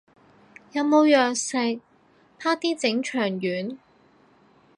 [0.71, 1.05] 有冇
[1.35, 1.79] 食藥，
[2.39, 3.77] 啪啲整腸丸